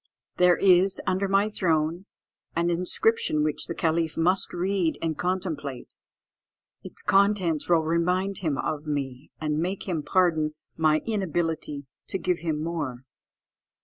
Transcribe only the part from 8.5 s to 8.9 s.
of